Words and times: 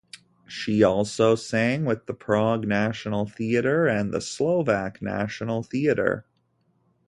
She 0.47 0.81
also 0.81 1.35
sang 1.35 1.85
with 1.85 2.07
the 2.07 2.15
Prague 2.15 2.65
National 2.67 3.27
Theatre 3.27 3.85
and 3.85 4.11
the 4.11 4.19
Slovak 4.19 4.99
National 4.99 5.61
Theatre. 5.61 6.25